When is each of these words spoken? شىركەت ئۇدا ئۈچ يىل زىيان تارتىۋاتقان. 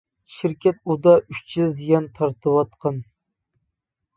شىركەت 0.35 0.79
ئۇدا 0.93 1.13
ئۈچ 1.19 1.53
يىل 1.59 1.69
زىيان 1.81 2.07
تارتىۋاتقان. 2.17 2.99